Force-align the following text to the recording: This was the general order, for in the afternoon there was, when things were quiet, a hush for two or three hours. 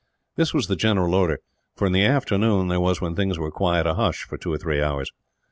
This 0.35 0.51
was 0.51 0.65
the 0.65 0.75
general 0.75 1.13
order, 1.13 1.37
for 1.75 1.85
in 1.85 1.93
the 1.93 2.03
afternoon 2.03 2.69
there 2.69 2.79
was, 2.79 3.01
when 3.01 3.13
things 3.15 3.37
were 3.37 3.51
quiet, 3.51 3.85
a 3.85 3.93
hush 3.93 4.23
for 4.23 4.35
two 4.35 4.51
or 4.51 4.57
three 4.57 4.81
hours. 4.81 5.11